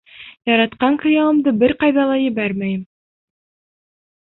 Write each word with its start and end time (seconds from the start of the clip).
Яратҡан 0.49 0.97
кейәүемде 1.03 1.55
бер 1.65 1.75
ҡайҙа 1.85 2.09
ла 2.15 2.19
ебәрмәйем! 2.23 2.85